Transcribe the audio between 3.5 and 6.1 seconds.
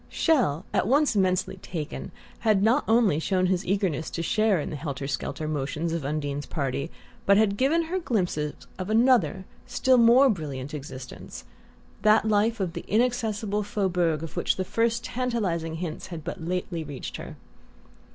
eagerness to share in the helter skelter motions of